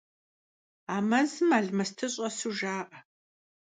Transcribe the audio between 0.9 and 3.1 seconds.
А мэзым алмэсты щӏэсу жаӏэ.